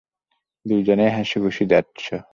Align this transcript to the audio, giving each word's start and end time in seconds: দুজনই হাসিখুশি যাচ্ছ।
দুজনই 0.65 1.09
হাসিখুশি 1.09 1.63
যাচ্ছ। 1.65 2.05